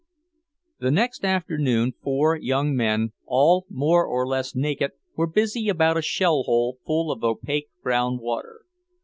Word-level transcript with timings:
The 0.79 0.89
next 0.89 1.23
afternoon 1.23 1.93
four 2.01 2.35
young 2.35 2.75
men, 2.75 3.11
all 3.27 3.67
more 3.69 4.03
or 4.03 4.25
less 4.27 4.55
naked, 4.55 4.93
were 5.15 5.27
busy 5.27 5.69
about 5.69 5.95
a 5.95 6.01
shell 6.01 6.41
hole 6.47 6.79
full 6.87 7.11
of 7.11 7.23
opaque 7.23 7.69
brown 7.83 8.17
water. 8.17 8.61